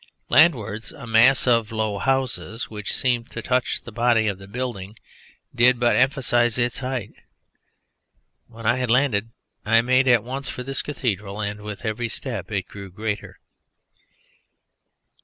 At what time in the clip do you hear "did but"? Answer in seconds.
5.53-5.95